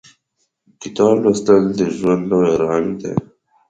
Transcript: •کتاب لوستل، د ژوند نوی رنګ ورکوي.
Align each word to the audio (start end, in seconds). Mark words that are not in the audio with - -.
•کتاب 0.81 1.15
لوستل، 1.23 1.63
د 1.77 1.79
ژوند 1.97 2.21
نوی 2.31 2.53
رنګ 2.61 2.89
ورکوي. 2.91 3.11